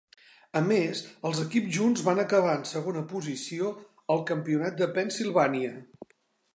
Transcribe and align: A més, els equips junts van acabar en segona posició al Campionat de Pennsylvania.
A 0.59 0.61
més, 0.69 1.01
els 1.31 1.41
equips 1.43 1.69
junts 1.75 2.03
van 2.09 2.23
acabar 2.25 2.57
en 2.61 2.65
segona 2.71 3.05
posició 3.13 3.71
al 4.15 4.27
Campionat 4.33 4.83
de 4.83 4.93
Pennsylvania. 4.99 5.81